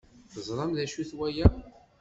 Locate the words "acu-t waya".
0.83-1.47